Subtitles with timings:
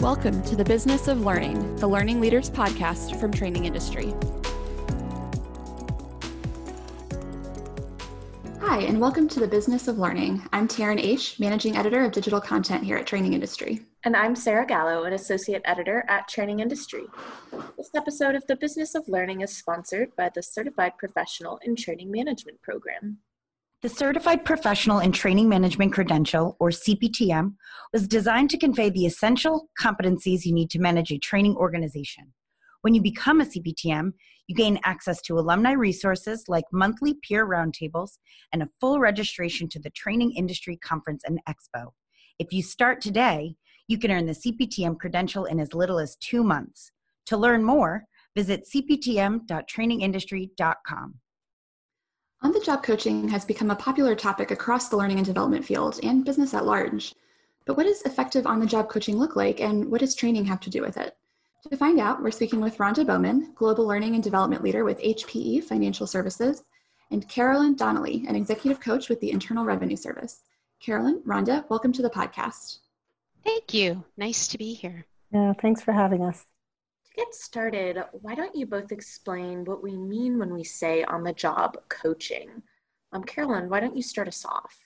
[0.00, 4.14] Welcome to the Business of Learning, the Learning Leaders podcast from Training Industry.
[8.60, 10.42] Hi, and welcome to the Business of Learning.
[10.54, 13.82] I'm Taryn Oesch, Managing Editor of Digital Content here at Training Industry.
[14.04, 17.04] And I'm Sarah Gallo, an Associate Editor at Training Industry.
[17.76, 22.10] This episode of the Business of Learning is sponsored by the Certified Professional in Training
[22.10, 23.18] Management Program.
[23.82, 27.54] The Certified Professional in Training Management Credential, or CPTM,
[27.94, 32.34] was designed to convey the essential competencies you need to manage a training organization.
[32.82, 34.12] When you become a CPTM,
[34.48, 38.18] you gain access to alumni resources like monthly peer roundtables
[38.52, 41.92] and a full registration to the Training Industry Conference and Expo.
[42.38, 43.54] If you start today,
[43.88, 46.92] you can earn the CPTM credential in as little as two months.
[47.28, 48.04] To learn more,
[48.36, 51.14] visit cptm.trainingindustry.com.
[52.42, 56.00] On the job coaching has become a popular topic across the learning and development field
[56.02, 57.14] and business at large.
[57.66, 60.60] But what does effective on the job coaching look like, and what does training have
[60.60, 61.14] to do with it?
[61.68, 65.64] To find out, we're speaking with Ronda Bowman, Global Learning and Development Leader with HPE
[65.64, 66.62] Financial Services,
[67.10, 70.40] and Carolon Donnally, an Executive Coach with the Internal Revenue Service.
[70.80, 72.78] Carolon, Ronda, welcome to the podcast.
[73.44, 74.02] Thank you.
[74.16, 75.04] Nice to be here.
[75.30, 76.46] Yeah, thanks for having us
[77.16, 81.32] get started, why don't you both explain what we mean when we say on the
[81.32, 82.62] job coaching?
[83.12, 84.78] Um, Carolon, why don't you start us off?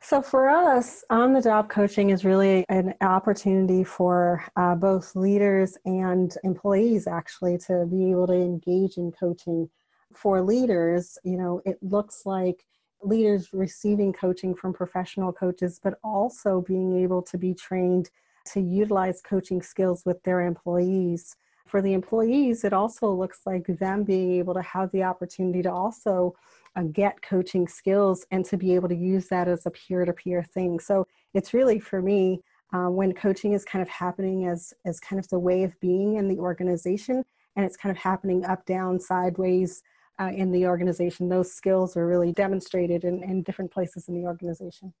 [0.00, 5.76] So, for us, on the job coaching is really an opportunity for uh, both leaders
[5.84, 9.68] and employees actually to be able to engage in coaching.
[10.14, 12.64] For leaders, you know, it looks like
[13.02, 18.10] leaders receiving coaching from professional coaches, but also being able to be trained
[18.52, 21.34] to utilize coaching skills with their employees
[21.66, 25.72] for the employees, it also looks like them being able to have the opportunity to
[25.72, 26.34] also
[26.76, 30.12] uh, get coaching skills and to be able to use that as a peer to
[30.12, 30.78] peer thing.
[30.78, 32.42] So it's really for me,
[32.72, 36.16] uh, when coaching is kind of happening as, as kind of the way of being
[36.16, 37.24] in the organization
[37.54, 39.82] and it's kind of happening up, down, sideways
[40.20, 44.26] uh, in the organization, those skills are really demonstrated in, in different places in the
[44.26, 44.92] organization.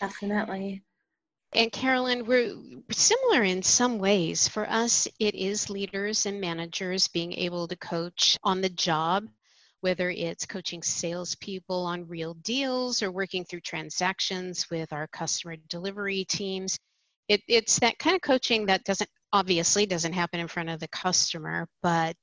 [0.00, 0.82] Definitely
[1.54, 2.56] and Carolon, we're
[2.90, 4.48] similar in some ways.
[4.48, 9.28] For us, it is leaders and managers being able to coach on the job,
[9.80, 16.24] whether it's coaching salespeople on real deals or working through transactions with our customer delivery
[16.24, 16.76] teams.
[17.28, 20.88] It, it's that kind of coaching that doesn't obviously doesn't happen in front of the
[20.88, 22.16] customer, but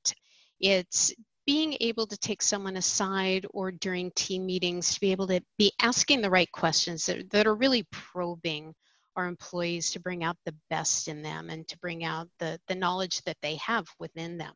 [0.60, 1.12] it's
[1.46, 5.72] being able to take someone aside or during team meetings to be able to be
[5.80, 8.74] asking the right questions that, that are really probing
[9.16, 12.74] our employees to bring out the best in them and to bring out the, the
[12.74, 14.52] knowledge that they have within them.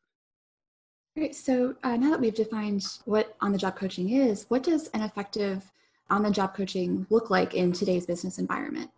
[1.17, 1.34] Great.
[1.34, 5.03] So uh, now that we've defined what on the job coaching is, what does an
[5.03, 5.65] effective
[6.11, 8.91] on the job coaching look like in today's business environment?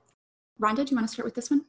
[0.58, 1.64] Ronda, do you want to start with this one?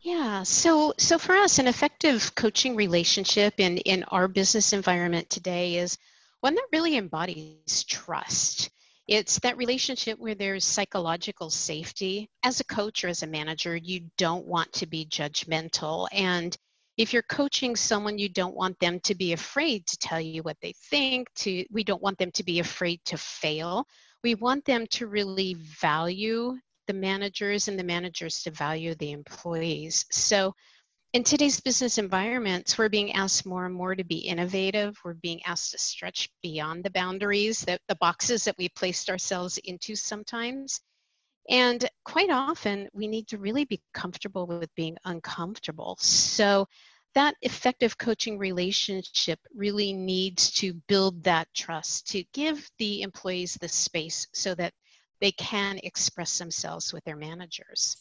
[0.00, 5.76] Yeah, so so for us, an effective coaching relationship in in our business environment today
[5.76, 5.96] is
[6.40, 8.70] one that really embodies trust.
[9.08, 12.30] It's that relationship where there's psychological safety.
[12.44, 16.06] As a coach or as a manager, you don't want to be judgmental.
[16.12, 16.56] And
[16.96, 20.58] if you're coaching someone, you don't want them to be afraid to tell you what
[20.62, 23.86] they think, to we don't want them to be afraid to fail.
[24.22, 30.04] We want them to really value the managers and the managers to value the employees.
[30.10, 30.54] So
[31.12, 34.96] in today's business environments, we're being asked more and more to be innovative.
[35.04, 39.58] We're being asked to stretch beyond the boundaries, that the boxes that we placed ourselves
[39.58, 40.80] into sometimes.
[41.50, 45.98] And quite often, we need to really be comfortable with being uncomfortable.
[46.00, 46.66] So,
[47.14, 53.68] that effective coaching relationship really needs to build that trust, to give the employees the
[53.68, 54.72] space so that
[55.20, 57.98] they can express themselves with their managers.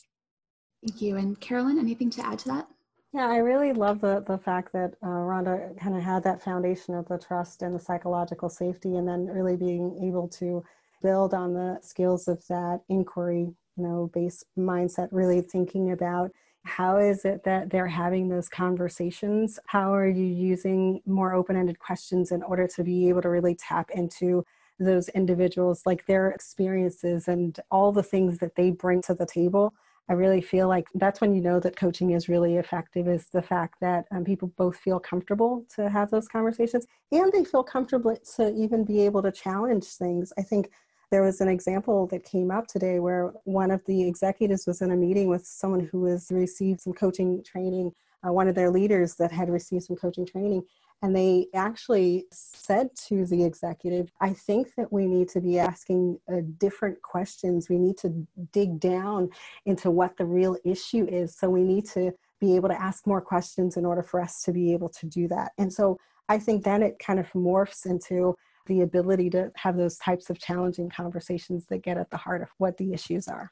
[0.87, 1.17] Thank you.
[1.17, 2.67] And Carolyn, anything to add to that?
[3.13, 6.95] Yeah, I really love the, the fact that uh, Ronda kind of had that foundation
[6.95, 10.63] of the trust and the psychological safety, and then really being able to
[11.01, 16.31] build on the skills of that inquiry, you know, based mindset, really thinking about
[16.63, 19.59] how is it that they're having those conversations?
[19.65, 23.55] How are you using more open ended questions in order to be able to really
[23.55, 24.45] tap into
[24.79, 29.73] those individuals, like their experiences and all the things that they bring to the table?
[30.09, 33.41] I really feel like that's when you know that coaching is really effective is the
[33.41, 38.17] fact that um, people both feel comfortable to have those conversations and they feel comfortable
[38.35, 40.33] to even be able to challenge things.
[40.37, 40.69] I think
[41.11, 44.91] there was an example that came up today where one of the executives was in
[44.91, 47.91] a meeting with someone who has received some coaching training,
[48.25, 50.63] uh, one of their leaders that had received some coaching training,
[51.01, 56.19] and they actually said to the executive, I think that we need to be asking
[56.31, 57.69] uh, different questions.
[57.69, 59.29] We need to dig down
[59.65, 61.35] into what the real issue is.
[61.35, 64.51] So we need to be able to ask more questions in order for us to
[64.51, 65.53] be able to do that.
[65.57, 65.97] And so
[66.29, 68.35] I think then it kind of morphs into
[68.67, 72.49] the ability to have those types of challenging conversations that get at the heart of
[72.57, 73.49] what the issues are.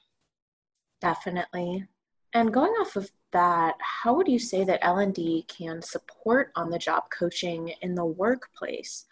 [1.02, 1.86] Definitely.
[2.34, 6.80] And going off of that, how would you say that L&D can support on the
[6.80, 9.06] job coaching in the workplace?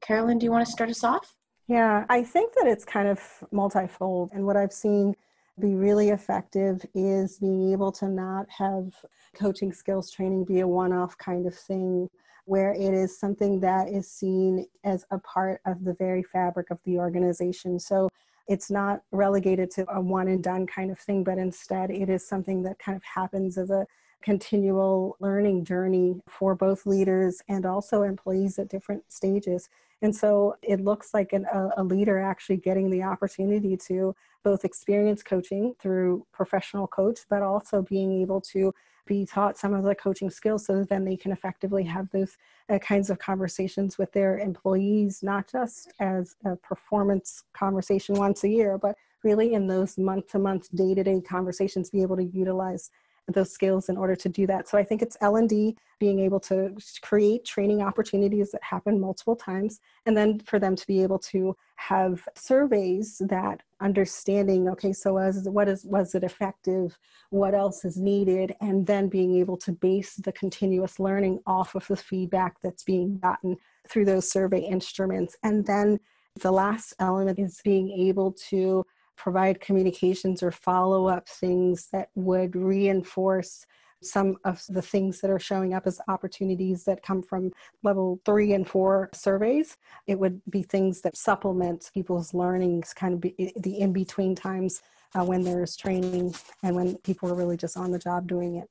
[0.00, 1.34] Carolon, do you want to start us off?
[1.66, 3.20] Yeah, I think that it's kind of
[3.50, 4.30] multifold.
[4.32, 5.14] And what I've seen
[5.60, 8.94] be really effective is being able to not have
[9.34, 12.08] coaching skills training be a one off kind of thing
[12.44, 16.78] where it is something that is seen as a part of the very fabric of
[16.84, 17.78] the organization.
[17.78, 18.08] So
[18.48, 22.26] it's not relegated to a one and done kind of thing, but instead it is
[22.26, 23.86] something that kind of happens as a
[24.22, 29.68] continual learning journey for both leaders and also employees at different stages.
[30.02, 34.14] And so it looks like an, a, a, leader actually getting the opportunity to
[34.44, 38.72] both experience coaching through professional coach, but also being able to
[39.08, 42.36] be taught some of the coaching skills so then they can effectively have those
[42.68, 48.48] uh, kinds of conversations with their employees, not just as a performance conversation once a
[48.48, 48.94] year, but
[49.24, 52.90] really in those month to month, day to day conversations, be able to utilize
[53.28, 54.68] those skills in order to do that.
[54.68, 59.80] So I think it's L&D being able to create training opportunities that happen multiple times
[60.06, 65.48] and then for them to be able to have surveys that understanding okay so as
[65.48, 66.98] what is was it effective?
[67.30, 68.54] What else is needed?
[68.60, 73.18] And then being able to base the continuous learning off of the feedback that's being
[73.18, 73.56] gotten
[73.88, 75.36] through those survey instruments.
[75.42, 76.00] And then
[76.40, 78.84] the last element is being able to
[79.18, 83.66] provide communications or follow up things that would reinforce
[84.00, 88.52] some of the things that are showing up as opportunities that come from level three
[88.52, 89.76] and four surveys.
[90.06, 94.82] It would be things that supplement people's learnings, kind of be the in between times
[95.14, 98.68] uh, when there's training and when people are really just on the job doing it.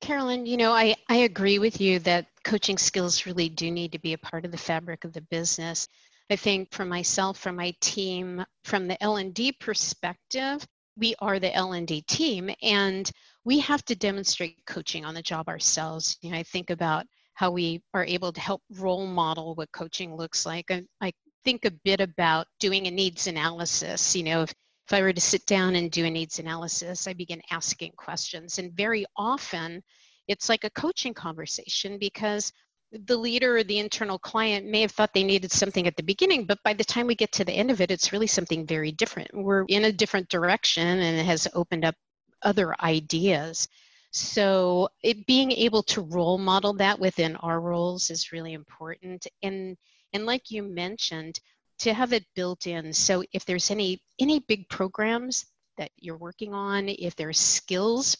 [0.00, 4.00] Carolon, you know, I, I agree with you that coaching skills really do need to
[4.00, 5.86] be a part of the fabric of the business.
[6.30, 10.66] I think for myself, for my team, from the L&D perspective,
[10.96, 13.10] we are the L&D team and
[13.44, 16.16] we have to demonstrate coaching on the job ourselves.
[16.20, 20.16] You know, I think about how we are able to help role model what coaching
[20.16, 20.70] looks like.
[20.70, 21.12] I, I
[21.44, 24.14] think a bit about doing a needs analysis.
[24.14, 24.54] You know, if,
[24.86, 28.58] if I were to sit down and do a needs analysis, I begin asking questions.
[28.58, 29.82] And very often
[30.28, 32.52] it's like a coaching conversation because
[32.92, 36.44] the leader or the internal client may have thought they needed something at the beginning,
[36.44, 38.92] but by the time we get to the end of it, it's really something very
[38.92, 39.30] different.
[39.32, 41.94] We're in a different direction and it has opened up
[42.42, 43.66] other ideas.
[44.10, 49.26] So it being able to role model that within our roles is really important.
[49.42, 49.76] And
[50.12, 51.40] and like you mentioned,
[51.78, 52.92] to have it built in.
[52.92, 55.46] So if there's any any big programs
[55.78, 58.16] that you're working on, if there's skills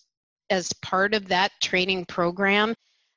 [0.48, 2.74] as part of that training program,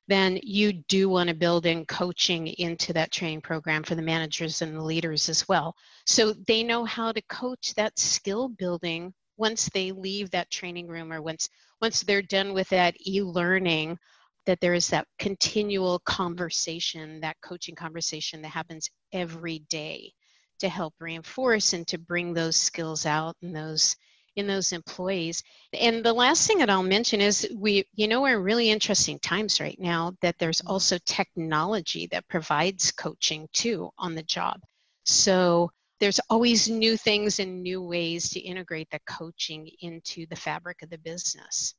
[0.07, 4.62] then you do want to build in coaching into that training program for the managers
[4.62, 5.75] and the leaders as well.
[6.06, 11.12] So they know how to coach that skill building once they leave that training room
[11.12, 11.50] or once
[11.81, 13.98] once they're done with that e-learning
[14.46, 20.13] that there is that continual conversation, that coaching conversation that happens every day
[20.60, 23.95] to help reinforce and to bring those skills out and those
[24.35, 25.44] in those employees.
[25.73, 29.19] And the last thing that I'll mention is we, you know, we're in really interesting
[29.19, 30.71] times right now that there's mm-hmm.
[30.71, 34.59] also technology that provides coaching too on the job.
[35.06, 40.81] So there's always new things and new ways to integrate the coaching into the fabric
[40.81, 41.75] of the business.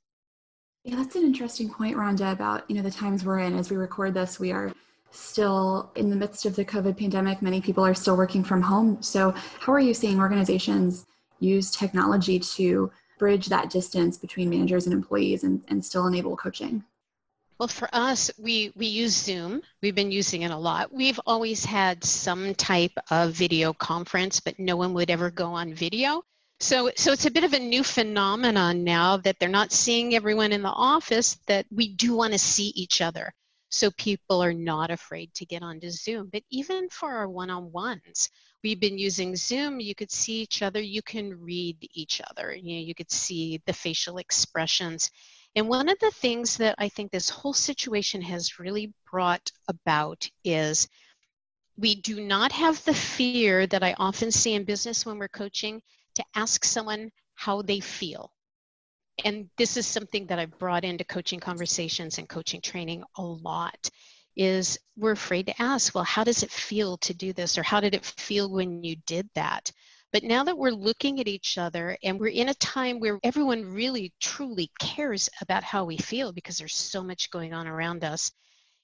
[0.84, 3.58] Yeah, that's an interesting point, Ronda, about you know the times we're in.
[3.58, 4.72] As we record this, we are
[5.10, 7.42] still in the midst of the COVID pandemic.
[7.42, 9.02] Many people are still working from home.
[9.02, 11.04] So, how are you seeing organizations
[11.40, 16.85] use technology to bridge that distance between managers and employees and, and still enable coaching?
[17.59, 19.62] Well, for us, we, we use Zoom.
[19.81, 20.93] We've been using it a lot.
[20.93, 25.73] We've always had some type of video conference, but no one would ever go on
[25.73, 26.23] video.
[26.61, 30.52] So, so it's a bit of a new phenomenon now that they're not seeing everyone
[30.52, 33.33] in the office, that we do want to see each other.
[33.71, 36.28] So people are not afraid to get onto Zoom.
[36.31, 38.28] But even for our one on ones,
[38.66, 42.75] we've been using Zoom, you could see each other, you can read each other, you
[42.75, 45.08] know, you could see the facial expressions.
[45.54, 50.28] And one of the things that I think this whole situation has really brought about
[50.42, 50.88] is
[51.78, 55.80] we do not have the fear that I often see in business when we're coaching
[56.16, 58.32] to ask someone how they feel.
[59.25, 63.90] And this is something that I've brought into coaching conversations and coaching training a lot
[64.37, 67.57] is we're afraid to ask, well, how does it feel to do this?
[67.59, 69.73] Or how did it feel when you did that?
[70.12, 73.64] But now that we're looking at each other and we're in a time where everyone
[73.64, 78.31] really truly cares about how we feel because there's so much going on around us,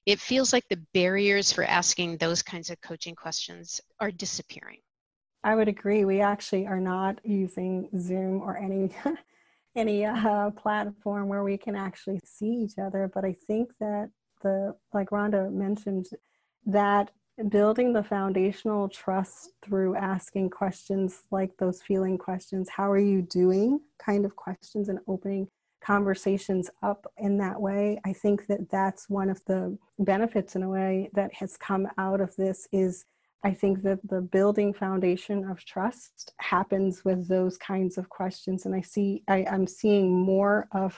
[0.05, 4.81] it feels like the barriers for asking those kinds of coaching questions are disappearing.
[5.45, 6.05] I would agree.
[6.05, 8.91] We actually are not using Zoom or any
[9.75, 13.11] any uh, platform where we can actually see each other.
[13.13, 14.11] But I think that
[14.43, 16.07] the like Ronda mentioned
[16.67, 17.11] that
[17.49, 23.81] building the foundational trust through asking questions like those feeling questions, how are you doing?
[23.99, 25.49] Kind of questions and opening
[25.83, 28.01] conversations up in that way.
[28.05, 32.21] I think that that's one of the benefits in a way that has come out
[32.21, 33.05] of this is
[33.45, 38.67] I think that the building foundation of trust happens with those kinds of questions.
[38.67, 40.97] And I see, I, I'm seeing more of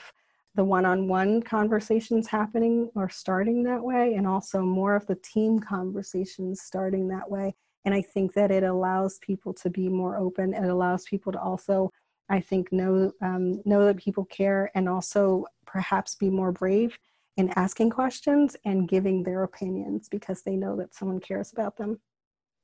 [0.55, 5.15] the one on one conversations happening or starting that way, and also more of the
[5.15, 7.53] team conversations starting that way.
[7.83, 10.53] And I think that it allows people to be more open.
[10.53, 11.91] It allows people to also,
[12.29, 16.97] I think, know um, know that people care, and also perhaps be more brave
[17.37, 21.99] in asking questions and giving their opinions because they know that someone cares about them.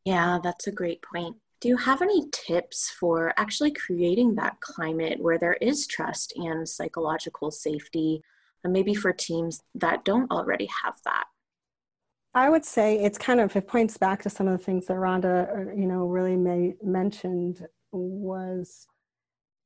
[0.06, 1.36] Yeah, that's a great point.
[1.62, 6.68] Do you have any tips for actually creating that climate where there is trust and
[6.68, 8.24] psychological safety,
[8.64, 11.26] and maybe for teams that don't already have that?
[12.34, 14.98] I would say it's kind of it points back to some of the things that
[14.98, 18.88] Ronda, uh, you know, really may, mentioned was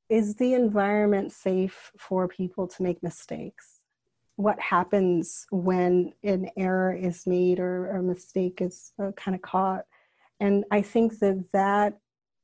[0.09, 3.79] is the environment safe for people to make mistakes?
[4.35, 9.85] What happens when an error is made or a mistake is uh, kind of caught?
[10.39, 11.97] And I think that that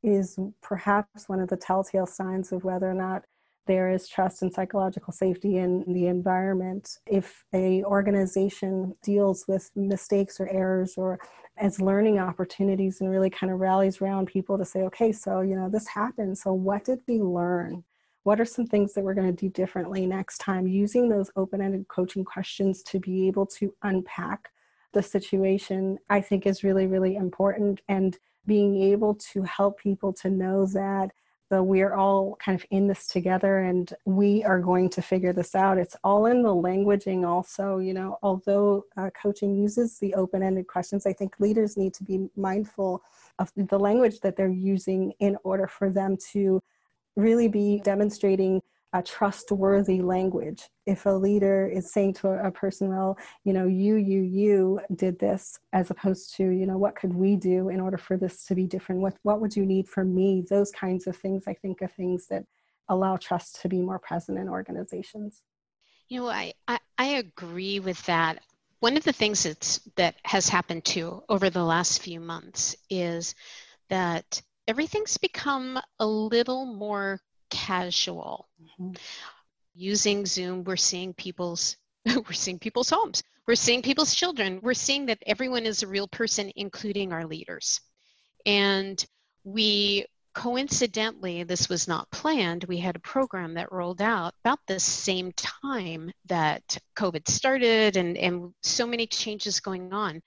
[0.04, 3.24] is perhaps one of the telltale signs of whether or not
[3.68, 6.98] there is trust and psychological safety in the environment.
[7.06, 11.20] If a organization deals with mistakes or errors or
[11.58, 15.56] as learning opportunities and really kind of rallies around people to say okay so you
[15.56, 16.38] know this happened.
[16.38, 17.84] So what did we learn?
[18.24, 20.68] What are some things that we're going to do differently next time?
[20.68, 24.50] Using those open-ended coaching questions to be able to unpack
[24.94, 27.82] the situation, I think is really, really important.
[27.88, 31.12] And being able to help people to know that
[31.52, 35.54] the, we're all kind of in this together and we are going to figure this
[35.54, 35.78] out.
[35.78, 37.78] It's all in the languaging, also.
[37.78, 42.04] You know, although uh, coaching uses the open ended questions, I think leaders need to
[42.04, 43.04] be mindful
[43.38, 46.62] of the language that they're using in order for them to
[47.18, 48.62] really be demonstrating
[48.94, 50.70] a trustworthy language.
[50.86, 55.18] If a leader is saying to a, person, well, you know, you, you, you did
[55.18, 58.56] this, as opposed to, you know, what could we do in order for this to
[58.56, 59.02] be different?
[59.02, 60.44] What, what would you need from me?
[60.50, 62.44] Those kinds of things, I think, are things that
[62.90, 65.44] allow trust to be more present in organizations.
[66.10, 68.40] You know, I, I, I agree with that.
[68.82, 73.36] One of the things that's, that has happened too over the last few months is
[73.90, 78.48] that everything's become a little more casual.
[78.62, 78.93] Mm-hmm.
[79.75, 83.22] Using Zoom, we're seeing people's we're seeing people's homes.
[83.48, 84.60] We're seeing people's children.
[84.63, 87.79] We're seeing that everyone is a real person, including our leaders.
[88.46, 89.03] And
[89.43, 92.63] we coincidentally, this was not planned.
[92.63, 98.17] We had a program that rolled out about the same time that COVID started and,
[98.17, 100.22] and so many changes going on.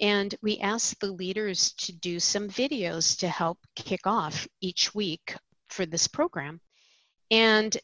[0.00, 5.34] And we asked the leaders to do some videos to help kick off each week
[5.70, 6.60] for this program.
[7.30, 7.76] And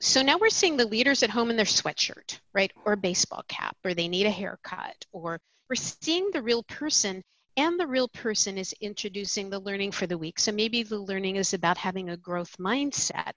[0.00, 2.72] so now we're seeing the leaders at home in their sweatshirt, right?
[2.84, 7.22] Or baseball cap, or they need a haircut, or we're seeing the real person,
[7.56, 10.38] and the real person is introducing the learning for the week.
[10.38, 13.32] So maybe the learning is about having a growth mindset.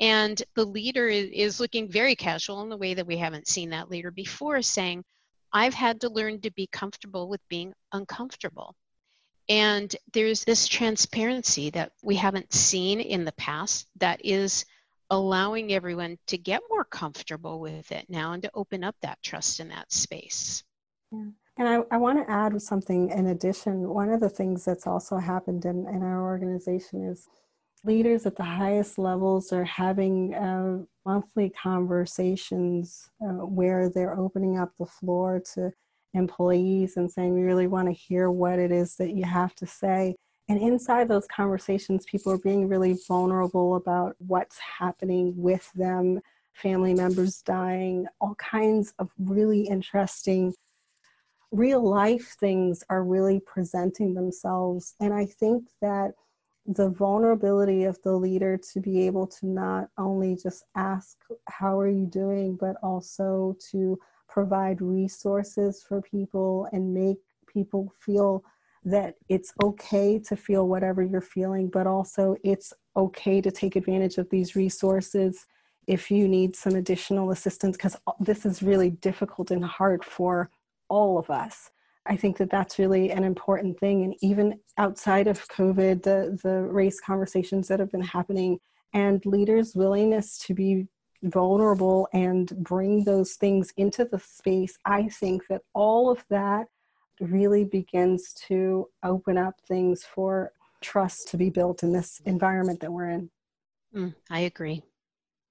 [0.00, 3.90] And the leader is looking very casual in the way that we haven't seen that
[3.90, 5.04] leader before, saying,
[5.52, 8.74] I've had to learn to be comfortable with being uncomfortable.
[9.48, 14.64] And there's this transparency that we haven't seen in the past that is
[15.10, 19.60] allowing everyone to get more comfortable with it now and to open up that trust
[19.60, 20.64] in that space.
[21.12, 21.26] Yeah.
[21.56, 23.88] And I, I want to add something in addition.
[23.88, 27.28] One of the things that's also happened in, in our organization is
[27.84, 34.72] leaders at the highest levels are having uh, monthly conversations uh, where they're opening up
[34.78, 35.70] the floor to
[36.14, 39.66] employees and saying, We really want to hear what it is that you have to
[39.66, 40.16] say.
[40.48, 46.20] And inside those conversations, people are being really vulnerable about what's happening with them,
[46.52, 50.52] family members dying, all kinds of really interesting
[51.54, 54.94] real life things are really presenting themselves.
[55.00, 56.12] And I think that
[56.66, 61.16] the vulnerability of the leader to be able to not only just ask,
[61.48, 62.56] How are you doing?
[62.56, 63.98] but also to
[64.34, 68.42] provide resources for people and make people feel
[68.84, 74.18] that it's okay to feel whatever you're feeling, but also it's okay to take advantage
[74.18, 75.46] of these resources
[75.86, 80.50] if you need some additional assistance, because this is really difficult and hard for
[80.88, 81.70] all of us.
[82.06, 84.02] I think that that's really an important thing.
[84.02, 88.58] And even outside of COVID, the, the race conversations that have been happening
[88.92, 90.88] and leaders' willingness to be
[91.24, 96.66] vulnerable and bring those things into the space, I think that all of that
[97.20, 102.92] really begins to open up things for trust to be built in this environment that
[102.92, 103.30] we're in.
[103.94, 104.82] Mm, I agree.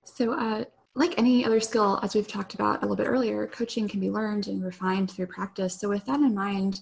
[0.06, 0.66] So, uh,
[0.96, 4.12] like any other skill, as we've talked about a little bit earlier, coaching can be
[4.12, 5.80] learned and refined through practice.
[5.80, 6.82] So, with that in mind,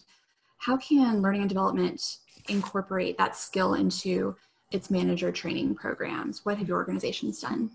[0.57, 2.17] how can learning and development
[2.49, 4.35] incorporate that skill into
[4.71, 6.43] its manager training programs?
[6.43, 7.71] What have your organizations done?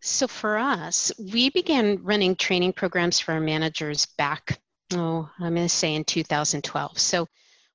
[0.00, 4.60] So, for us, we began running training programs for our managers back,
[4.92, 6.98] oh, I'm going to say in 2012.
[6.98, 7.26] So,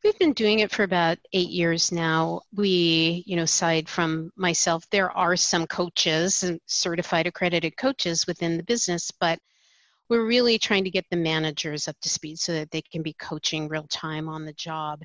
[0.04, 2.42] We've been doing it for about eight years now.
[2.56, 8.58] We, you know, aside from myself, there are some coaches and certified accredited coaches within
[8.58, 9.38] the business, but
[10.10, 13.14] we're really trying to get the managers up to speed so that they can be
[13.14, 15.04] coaching real time on the job.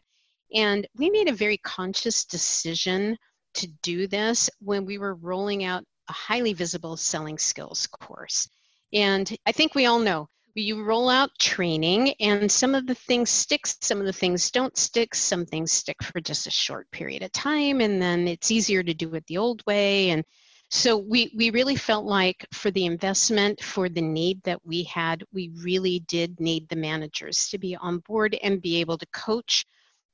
[0.54, 3.18] And we made a very conscious decision
[3.54, 8.48] to do this when we were rolling out a highly visible selling skills course.
[8.92, 13.28] And I think we all know you roll out training and some of the things
[13.30, 17.22] stick some of the things don't stick some things stick for just a short period
[17.22, 20.24] of time and then it's easier to do it the old way and
[20.70, 25.22] so we we really felt like for the investment for the need that we had
[25.32, 29.64] we really did need the managers to be on board and be able to coach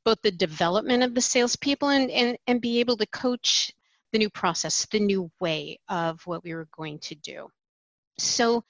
[0.04, 3.72] both the development of the salespeople and and, and be able to coach
[4.12, 7.48] the new process the new way of what we were going to do
[8.18, 8.64] so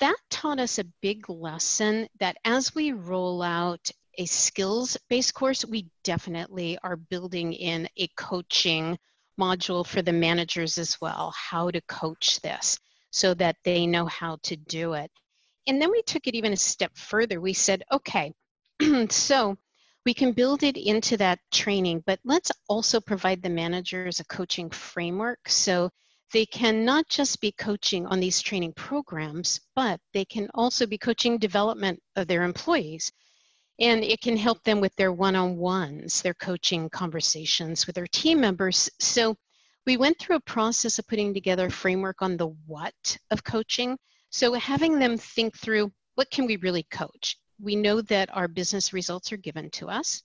[0.00, 5.64] that taught us a big lesson that as we roll out a skills based course,
[5.64, 8.98] we definitely are building in a coaching
[9.40, 12.78] module for the managers as well, how to coach this
[13.10, 15.10] so that they know how to do it.
[15.66, 17.40] And then we took it even a step further.
[17.40, 18.32] We said, okay,
[19.08, 19.56] so
[20.04, 24.70] we can build it into that training, but let's also provide the managers a coaching
[24.70, 25.90] framework so
[26.32, 30.98] they can not just be coaching on these training programs, but they can also be
[30.98, 33.10] coaching development of their employees.
[33.80, 38.08] And it can help them with their one on ones, their coaching conversations with their
[38.08, 38.90] team members.
[38.98, 39.36] So
[39.86, 43.96] we went through a process of putting together a framework on the what of coaching.
[44.30, 47.38] So having them think through what can we really coach?
[47.60, 50.22] We know that our business results are given to us.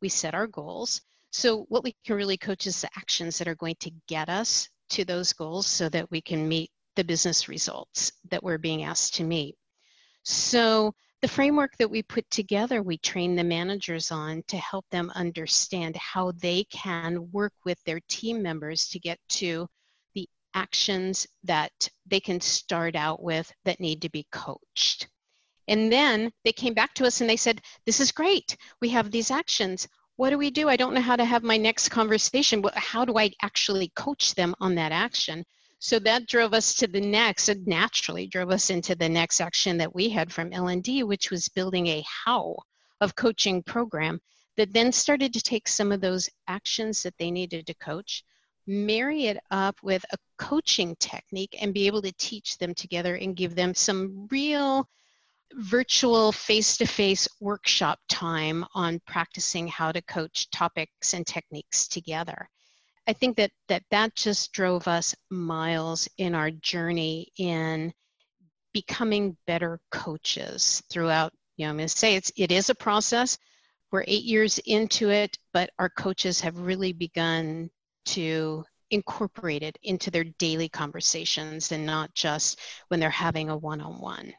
[0.00, 1.02] We set our goals.
[1.30, 4.68] So what we can really coach is the actions that are going to get us
[4.90, 9.14] to those goals so that we can meet the business results that we're being asked
[9.16, 9.56] to meet.
[10.22, 15.10] So the framework that we put together, we train the managers on to help them
[15.14, 19.66] understand how they can work with their team members to get to
[20.14, 21.72] the actions that
[22.06, 25.08] they can start out with that need to be coached.
[25.68, 28.56] And then they came back to us and they said, This is great.
[28.80, 30.68] We have these actions what do we do?
[30.68, 32.64] I don't know how to have my next conversation.
[32.74, 35.44] How do I actually coach them on that action?
[35.78, 39.76] So that drove us to the next, it naturally drove us into the next action
[39.76, 42.56] that we had from L&D, which was building a how
[43.02, 44.18] of coaching program
[44.56, 48.24] that then started to take some of those actions that they needed to coach,
[48.66, 53.36] marry it up with a coaching technique and be able to teach them together and
[53.36, 54.88] give them some real
[55.54, 62.48] virtual face-to-face workshop time on practicing how to coach topics and techniques together.
[63.06, 67.92] I think that that, that just drove us miles in our journey in
[68.72, 71.32] becoming better coaches throughout.
[71.56, 73.38] You know, I'm going to say it's it is a process.
[73.92, 77.70] We're eight years into it, but our coaches have really begun
[78.06, 84.32] to incorporate it into their daily conversations and not just when they're having a one-on-one.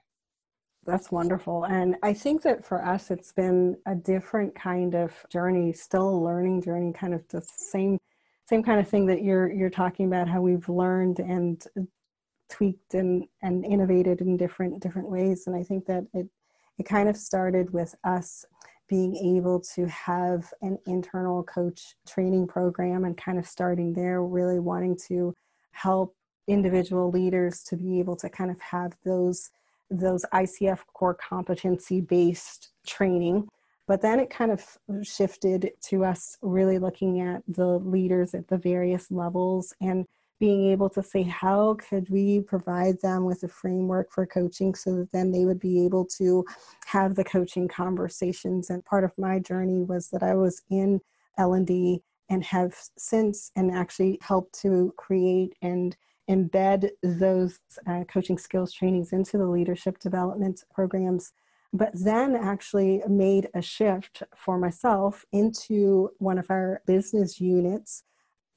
[0.88, 1.66] That's wonderful.
[1.66, 6.24] And I think that for us, it's been a different kind of journey, still a
[6.24, 8.00] learning journey, kind of the same,
[8.48, 11.62] same kind of thing that you're, you're talking about, how we've learned and
[12.50, 15.46] tweaked and, and innovated in different, different ways.
[15.46, 16.28] And I think that it,
[16.80, 18.46] it kind of started with us
[18.88, 24.60] being able to have an internal coach training program and kind of starting there, really
[24.60, 25.34] wanting to
[25.72, 26.16] help
[26.48, 29.50] individual leaders to be able to kind of have those
[29.90, 33.48] those ICF core competency based training.
[33.88, 34.66] But then it kind of
[35.04, 40.06] shifted to us really looking at the leaders at the various levels and
[40.40, 44.96] being able to say how could we provide them with a framework for coaching so
[44.96, 46.46] that then they would be able to
[46.86, 51.00] have the coaching conversations and part of my journey was that i was in
[51.38, 55.98] l&d and have since and actually helped to create and
[56.30, 61.34] embed those uh, coaching skills trainings into the leadership development programs
[61.74, 68.04] but then actually made a shift for myself into one of our business units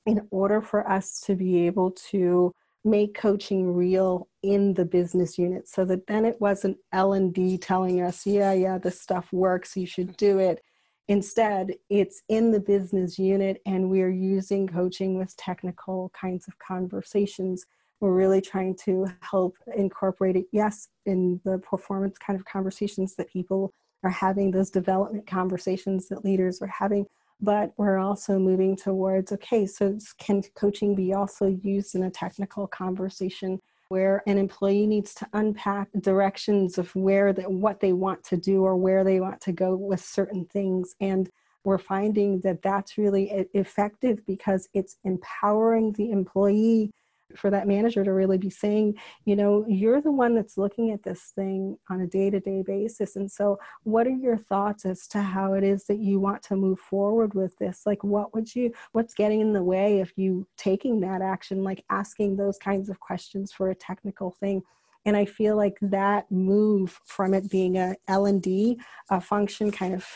[0.06, 2.52] in order for us to be able to
[2.84, 8.24] make coaching real in the business unit so that then it wasn't l&d telling us
[8.24, 10.62] yeah yeah this stuff works you should do it
[11.10, 17.66] instead it's in the business unit and we're using coaching with technical kinds of conversations.
[17.98, 23.28] We're really trying to help incorporate it yes in the performance kind of conversations that
[23.28, 23.72] people
[24.04, 27.04] are having those development conversations that leaders are having
[27.42, 32.66] but we're also moving towards okay so can coaching be also used in a technical
[32.66, 33.60] conversation
[33.90, 38.62] where an employee needs to unpack directions of where the, what they want to do
[38.62, 40.94] or where they want to go with certain things.
[41.00, 41.28] And
[41.64, 46.92] we're finding that that's really effective because it's empowering the employee
[47.36, 51.02] for that manager to really be saying, you know, you're the one that's looking at
[51.02, 53.16] this thing on a day to day basis.
[53.16, 56.56] And so, what are your thoughts as to how it is that you want to
[56.56, 57.82] move forward with this?
[57.86, 61.84] Like, what would you, what's getting in the way of you taking that action, like
[61.90, 64.62] asking those kinds of questions for a technical thing?
[65.06, 68.78] and i feel like that move from it being a l&d
[69.10, 70.06] a function kind of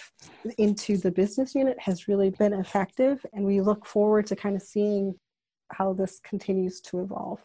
[0.59, 4.63] into the business unit has really been effective and we look forward to kind of
[4.63, 5.15] seeing
[5.73, 7.41] how this continues to evolve.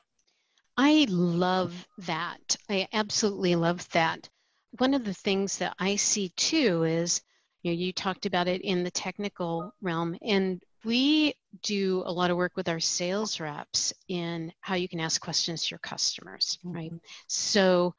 [0.78, 2.56] I love that.
[2.70, 4.30] I absolutely love that.
[4.78, 7.22] One of the things that I see too is,
[7.64, 12.32] you know, you talked about it in the technical realm, and we do a lot
[12.32, 16.58] of work with our sales reps in how you can ask questions to your customers,
[16.64, 16.76] mm-hmm.
[16.76, 16.94] right?
[17.28, 17.94] So,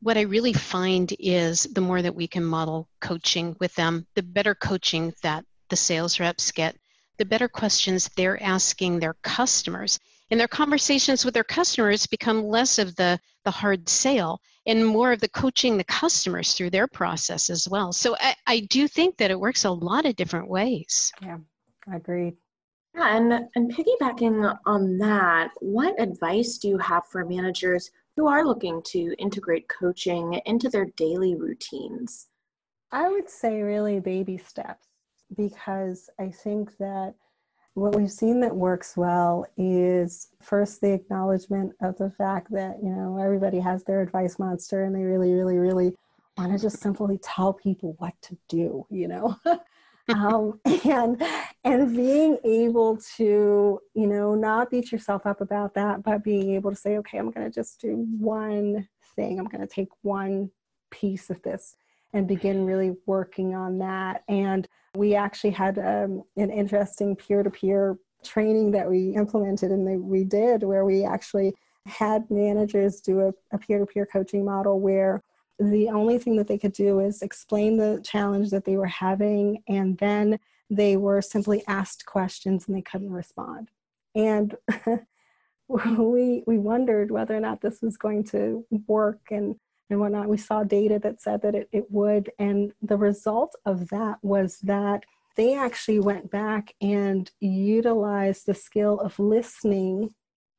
[0.00, 4.22] what I really find is the more that we can model coaching with them, the
[4.22, 6.76] better coaching that the sales reps get
[7.18, 9.98] the better questions they're asking their customers.
[10.30, 15.12] And their conversations with their customers become less of the, the hard sale and more
[15.12, 17.92] of the coaching the customers through their process as well.
[17.92, 21.10] So I, I do think that it works a lot of different ways.
[21.22, 21.38] Yeah,
[21.90, 22.34] I agree.
[22.94, 28.44] Yeah, and, and piggybacking on that, what advice do you have for managers who are
[28.44, 32.26] looking to integrate coaching into their daily routines?
[32.92, 34.87] I would say really baby steps
[35.36, 37.14] because I think that
[37.74, 42.88] what we've seen that works well is first the acknowledgement of the fact that you
[42.88, 45.94] know everybody has their advice monster and they really really really
[46.36, 49.36] want to just simply tell people what to do you know
[50.08, 51.22] um, and
[51.62, 56.70] and being able to you know not beat yourself up about that but being able
[56.70, 60.50] to say okay i'm going to just do one thing i'm going to take one
[60.90, 61.76] piece of this
[62.12, 64.22] and begin really working on that.
[64.28, 64.66] And
[64.98, 70.24] we actually had um, an interesting peer to peer training that we implemented and we
[70.24, 71.54] did where we actually
[71.86, 75.22] had managers do a peer to peer coaching model where
[75.60, 79.62] the only thing that they could do is explain the challenge that they were having
[79.68, 83.70] and then they were simply asked questions and they couldn't respond.
[84.14, 84.56] And
[85.68, 89.56] we we wondered whether or not this was going to work and
[89.90, 90.28] and whatnot.
[90.28, 92.30] We saw data that said that it, it would.
[92.38, 95.04] And the result of that was that
[95.36, 100.14] they actually went back and utilized the skill of listening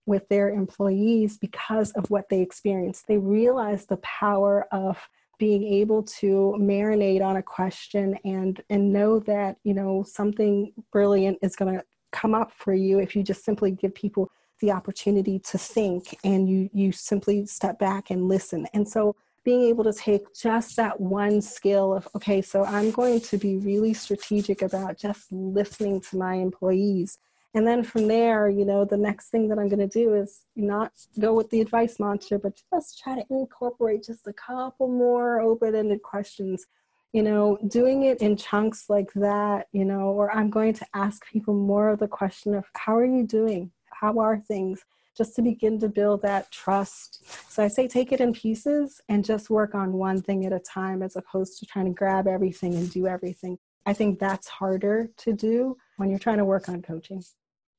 [0.06, 3.06] with their employees because of what they experienced.
[3.08, 4.98] They realized the power of
[5.38, 11.38] being able to marinate on a question and and know that you know something brilliant
[11.42, 15.39] is going to come up for you if you just simply give people the opportunity
[15.39, 18.67] to think and you you simply step back and listen.
[18.74, 23.19] And so being able to take just that one skill of okay so i'm going
[23.19, 27.17] to be really strategic about just listening to my employees.
[27.56, 30.45] And then from there you know the next thing that i'm going to do is
[30.56, 35.41] not go with the advice monster but just try to incorporate just a couple more
[35.41, 36.65] open-ended questions.
[37.12, 41.26] You know doing it in chunks like that you know or i'm going to ask
[41.26, 44.84] people more of the question of how are you doing how are things?
[45.18, 47.24] Just to begin to build that trust.
[47.52, 50.60] So I say take it in pieces and just work on one thing at a
[50.60, 53.58] time as opposed to trying to grab everything and do everything.
[53.86, 57.24] I think that's harder to do when you're trying to work on coaching.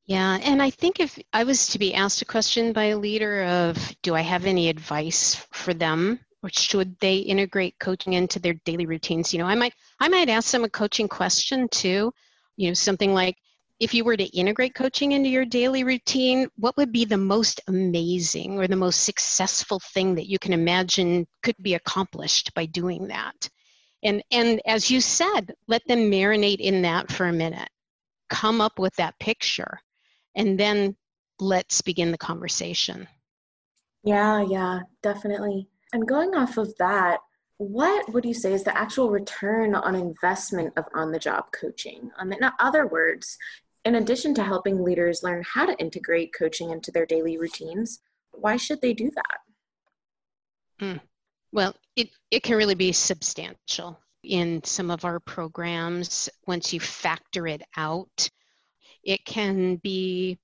[0.06, 3.44] Yeah, and I think if I was to be asked a question by a leader
[3.44, 8.54] of do I have any advice for them or should they integrate coaching into their
[8.64, 12.12] daily routines, you know, I might I might ask them a coaching question too,
[12.56, 13.37] you know, something like
[13.80, 17.62] if you were to integrate coaching into your daily routine, what would be the most
[17.66, 23.08] amazing or the most successful thing that you can imagine could be accomplished by doing
[23.08, 23.48] that?
[24.02, 27.68] And, and as you said, let them marinate in that for a minute.
[28.28, 29.80] Come up with that picture,
[30.36, 30.94] and then
[31.40, 33.08] let's begin the conversation.
[34.04, 35.68] Yeah, yeah, definitely.
[35.92, 37.18] And going off of that,
[37.56, 42.10] what would you say is the actual return on investment of on the job coaching?
[42.18, 43.36] Um, in other words,
[43.84, 48.00] in addition to helping leaders learn how to integrate coaching into their daily routines,
[48.32, 50.84] why should they do that?
[50.84, 51.00] Mm.
[51.52, 57.46] Well, it, it can really be substantial in some of our programs once you factor
[57.46, 58.28] it out.
[59.02, 60.38] It can be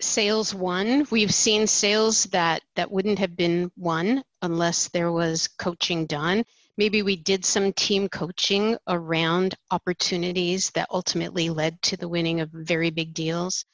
[0.00, 1.06] sales won.
[1.10, 6.44] We've seen sales that, that wouldn't have been won unless there was coaching done.
[6.78, 12.50] Maybe we did some team coaching around opportunities that ultimately led to the winning of
[12.52, 13.64] very big deals.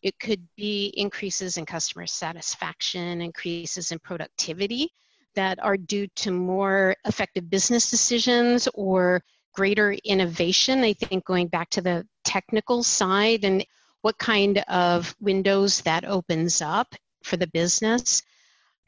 [0.00, 4.92] It could be increases in customer satisfaction, increases in productivity
[5.34, 10.84] that are due to more effective business decisions or greater innovation.
[10.84, 13.66] I think going back to the technical side and
[14.02, 16.94] what kind of windows that opens up
[17.24, 18.22] for the business.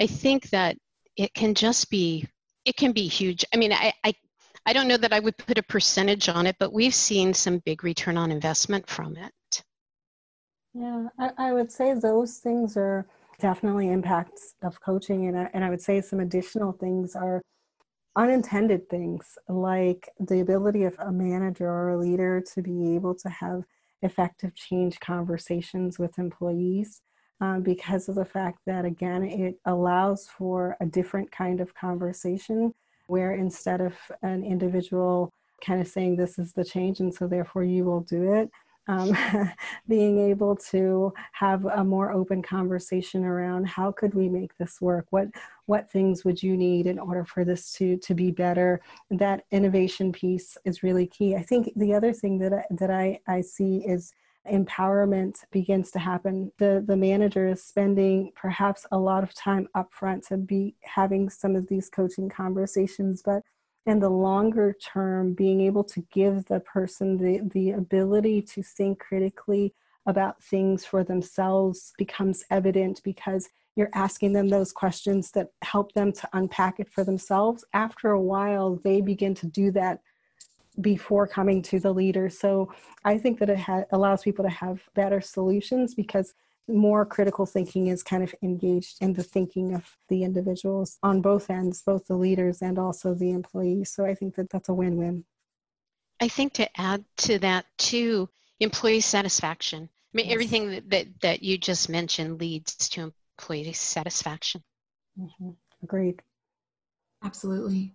[0.00, 0.76] I think that
[1.16, 2.28] it can just be
[2.64, 3.44] it can be huge.
[3.52, 4.14] I mean, I, I,
[4.66, 7.58] I don't know that I would put a percentage on it, but we've seen some
[7.64, 9.62] big return on investment from it.
[10.72, 13.06] Yeah, I, I would say those things are
[13.40, 15.26] definitely impacts of coaching.
[15.26, 17.42] And I, and I would say some additional things are
[18.16, 23.28] unintended things like the ability of a manager or a leader to be able to
[23.28, 23.64] have
[24.02, 27.02] effective change conversations with employees
[27.40, 32.74] um, because of the fact that, again, it allows for a different kind of conversation
[33.06, 35.32] where instead of an individual
[35.64, 38.50] kind of saying, This is the change, and so therefore you will do it.
[38.86, 39.16] Um,
[39.88, 45.06] being able to have a more open conversation around how could we make this work
[45.08, 45.28] what
[45.64, 50.12] what things would you need in order for this to to be better that innovation
[50.12, 53.78] piece is really key i think the other thing that I, that i i see
[53.86, 54.12] is
[54.50, 56.52] empowerment begins to happen.
[56.58, 61.56] The the manager is spending perhaps a lot of time upfront to be having some
[61.56, 63.42] of these coaching conversations, but
[63.86, 68.98] in the longer term, being able to give the person the, the ability to think
[68.98, 69.74] critically
[70.06, 76.12] about things for themselves becomes evident because you're asking them those questions that help them
[76.12, 77.64] to unpack it for themselves.
[77.72, 80.00] After a while, they begin to do that
[80.80, 82.28] before coming to the leader.
[82.28, 82.72] So
[83.04, 86.34] I think that it ha- allows people to have better solutions because
[86.66, 91.50] more critical thinking is kind of engaged in the thinking of the individuals on both
[91.50, 93.90] ends, both the leaders and also the employees.
[93.90, 95.24] So I think that that's a win win.
[96.20, 98.28] I think to add to that too,
[98.60, 99.88] employee satisfaction.
[99.92, 100.32] I mean, yes.
[100.32, 104.62] everything that, that, that, you just mentioned leads to employee satisfaction.
[105.18, 105.50] Mm-hmm.
[105.82, 106.22] Agreed.
[107.22, 107.92] Absolutely.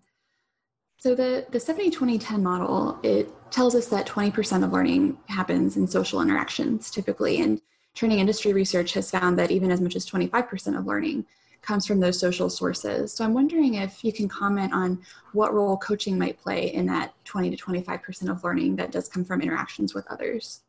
[0.99, 6.21] So the, the 70-20-10 model, it tells us that 20% of learning happens in social
[6.21, 7.39] interactions typically.
[7.39, 7.61] And
[7.95, 11.25] training industry research has found that even as much as 25% of learning
[11.61, 13.13] comes from those social sources.
[13.13, 17.13] So I'm wondering if you can comment on what role coaching might play in that
[17.23, 20.61] 20 to 25% of learning that does come from interactions with others.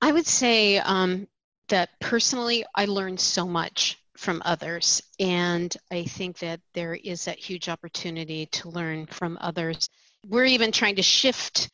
[0.00, 1.26] I would say um,
[1.68, 5.00] that personally, I learned so much from others.
[5.20, 9.88] And I think that there is that huge opportunity to learn from others.
[10.26, 11.70] We're even trying to shift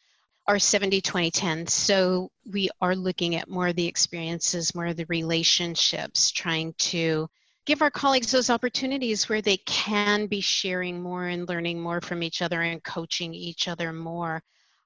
[0.46, 4.96] our 70 20 10 so we are looking at more of the experiences more of
[4.96, 7.26] the relationships trying to
[7.64, 12.22] give our colleagues those opportunities where they can be sharing more and learning more from
[12.22, 14.42] each other and coaching each other more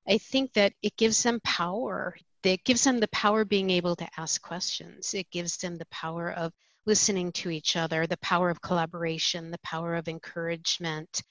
[0.06, 4.06] i think that it gives them power it gives them the power being able to
[4.16, 6.52] ask questions it gives them the power of
[6.88, 11.22] listening to each other, the power of collaboration, the power of encouragement.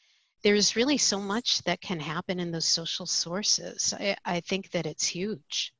[0.44, 3.92] There's really so much that can happen in those social sources.
[4.00, 5.74] I, I think that it's huge.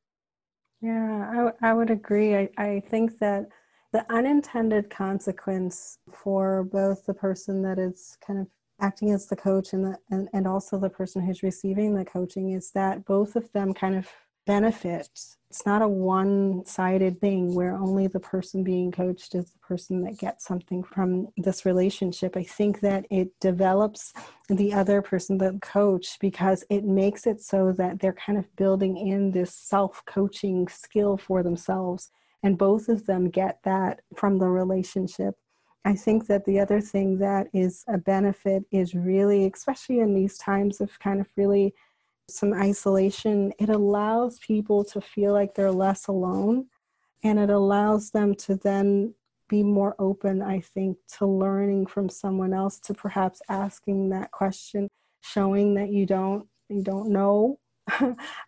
[0.82, 2.36] Yeah, I, I would agree.
[2.36, 3.50] I, I think that
[3.94, 8.48] the unintended consequence for both the person that is kind of
[8.82, 12.54] acting as the coach and, the, and, and also the person who's receiving the coaching
[12.54, 14.08] is that both of them kind of
[14.48, 15.10] benefit.
[15.50, 20.02] It's not a one sided thing where only the person being coached is the person
[20.04, 22.36] that gets something from this relationship.
[22.36, 24.14] I think that it develops
[24.50, 28.98] the other person, the coach, because it makes it so that they're kind of building
[28.98, 32.10] in this self coaching skill for themselves.
[32.44, 35.36] And both of them get that from the relationship.
[35.86, 40.38] I think that the other thing that is a benefit is really, especially in these
[40.38, 41.74] times of kind of really
[42.30, 46.68] some isolation, it allows people to feel like they're less alone
[47.24, 49.14] and it allows them to then
[49.50, 54.90] be more open, I think, to learning from someone else, to perhaps asking that question,
[55.22, 57.60] showing that you don't you don't know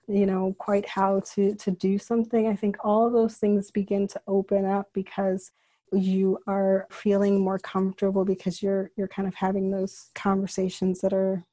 [0.09, 2.47] you know quite how to to do something.
[2.47, 5.51] I think all those things begin to open up because
[5.91, 11.45] you are feeling more comfortable because you're you're kind of having those conversations that are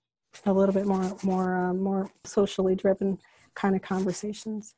[0.44, 3.18] a little bit more more uh, more socially driven
[3.55, 4.75] kind of conversations.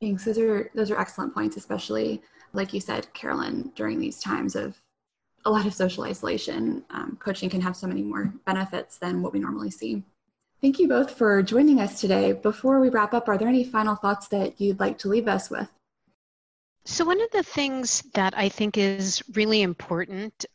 [0.00, 0.24] Thanks.
[0.24, 3.72] Those are those are excellent points, especially like you said, Carolon.
[3.74, 4.80] During these times of
[5.44, 9.32] a lot of social isolation, um, coaching can have so many more benefits than what
[9.32, 10.02] we normally see.
[10.60, 12.32] Thank you both for joining us today.
[12.32, 15.50] Before we wrap up, are there any final thoughts that you'd like to leave us
[15.50, 15.68] with?
[16.86, 20.46] So, one of the things that I think is really important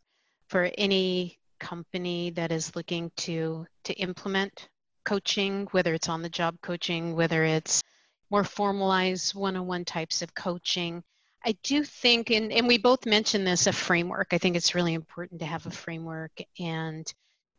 [0.48, 4.69] for any company that is looking to, to implement
[5.04, 7.82] coaching, whether it's on the job coaching, whether it's
[8.30, 11.04] more formalized one on one types of coaching,
[11.45, 14.28] I do think, and, and we both mentioned this, a framework.
[14.32, 17.12] I think it's really important to have a framework and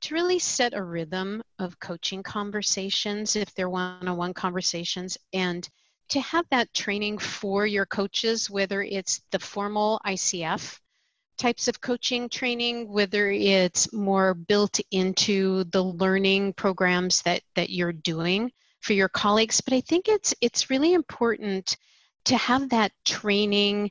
[0.02, 5.68] to really set a rhythm of coaching conversations if they're one on one conversations and
[6.08, 10.78] to have that training for your coaches, whether it's the formal ICF
[11.40, 17.92] types of coaching training, whether it's more built into the learning programs that, that you're
[17.92, 19.60] doing for your colleagues.
[19.60, 21.76] But I think it's it's really important
[22.26, 23.90] to have that training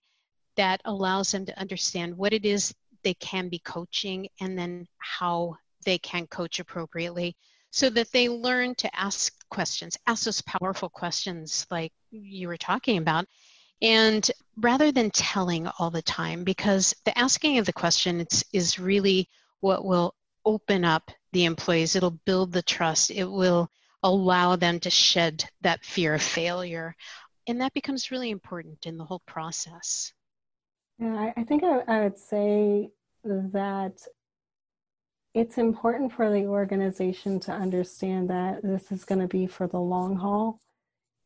[0.56, 5.58] that allows them to understand what it is they can be coaching and then how
[5.86, 7.36] they can coach appropriately
[7.72, 12.98] so that they learn to ask questions, ask those powerful questions like you were talking
[12.98, 13.26] about.
[13.82, 19.30] And rather than telling all the time, because the asking of the question is, really
[19.62, 20.14] what will
[20.46, 23.70] open up the employees, it'll build the trust, it will
[24.04, 26.96] allow them to shed that fear of failure.
[27.48, 30.14] And that becomes really important in the whole process.
[30.98, 32.90] Yeah, I, I think I, I would say
[33.24, 34.02] that
[35.34, 39.80] it's important for the organization to understand that this is going to be for the
[39.80, 40.60] long haul.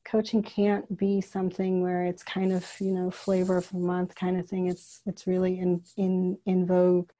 [0.05, 4.39] Coaching can't be something where it's kind of you know flavor of the month kind
[4.39, 4.67] of thing.
[4.67, 7.11] It's it's really in in in vogue,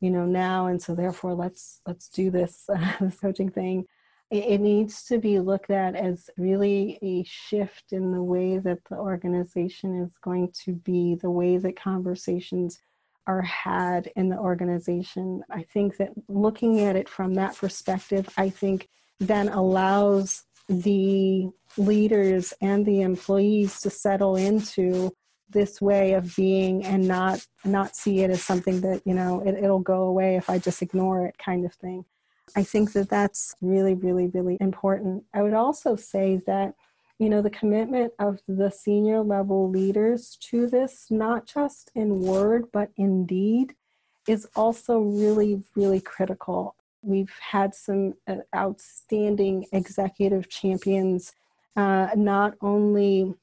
[0.00, 3.86] you know now, and so therefore let's let's do this uh, this coaching thing.
[4.30, 8.84] It, it needs to be looked at as really a shift in the way that
[8.90, 12.80] the organization is going to be, the way that conversations
[13.26, 15.42] are had in the organization.
[15.50, 22.52] I think that looking at it from that perspective, I think then allows the leaders
[22.60, 25.12] and the employees to settle into
[25.50, 29.54] this way of being and not not see it as something that you know it,
[29.54, 32.04] it'll go away if i just ignore it kind of thing.
[32.54, 35.24] I think that that's really really really important.
[35.34, 36.74] I would also say that
[37.18, 42.66] you know the commitment of the senior level leaders to this not just in word
[42.72, 43.74] but in deed
[44.28, 51.32] is also really really critical we've had some uh, outstanding executive champions
[51.76, 53.34] uh, not only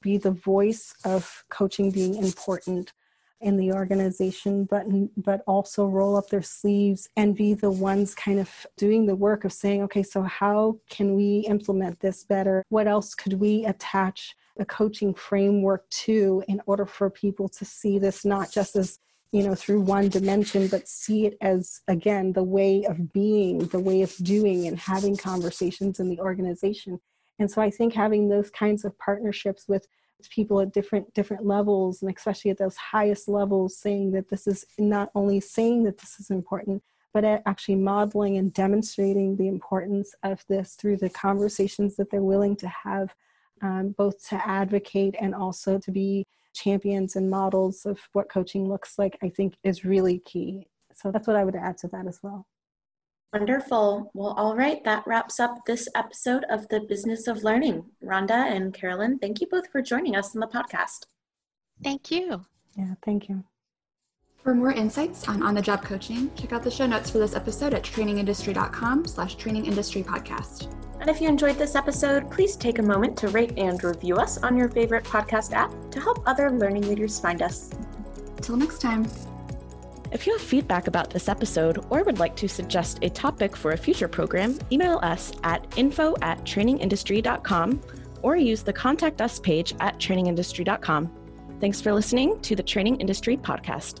[0.00, 2.92] be the voice of coaching being important
[3.40, 4.84] in the organization, but
[5.16, 9.44] but also roll up their sleeves and be the ones kind of doing the work
[9.44, 12.64] of saying, okay, so how can we implement this better?
[12.68, 17.98] What else could we attach a coaching framework to in order for people to see
[17.98, 18.98] this not just as
[19.32, 23.78] you know through one dimension but see it as again the way of being the
[23.78, 27.00] way of doing and having conversations in the organization.
[27.38, 29.86] And so i think having those kinds of partnerships with
[30.30, 34.64] people at different different levels and especially at those highest levels saying that this is
[34.78, 36.82] not only saying that this is important
[37.14, 42.56] but actually modeling and demonstrating the importance of this through the conversations that they're willing
[42.56, 43.14] to have
[43.62, 46.26] um, both to advocate and also to be
[46.58, 51.26] champions and models of what coaching looks like i think is really key so that's
[51.26, 52.46] what i would add to that as well
[53.34, 54.10] Wonderful.
[54.14, 57.84] Well, all right, that wraps up this episode of the Business of Learning.
[58.00, 61.04] Ronda and Carolon, thank you both for joining us on the podcast.
[61.84, 62.46] Thank you.
[62.74, 63.44] Yeah, thank you.
[64.42, 67.82] For more insights on on-the-job coaching, check out the show notes for this episode at
[67.82, 70.74] trainingindustry.com slash trainingindustrypodcast.
[71.00, 74.38] And if you enjoyed this episode, please take a moment to rate and review us
[74.38, 77.70] on your favorite podcast app to help other learning leaders find us.
[78.36, 79.06] Until next time.
[80.10, 83.72] If you have feedback about this episode or would like to suggest a topic for
[83.72, 87.82] a future program, email us at info at trainingindustry.com
[88.22, 91.10] or use the Contact Us page at trainingindustry.com.
[91.60, 94.00] Thanks for listening to the Training Industry Podcast.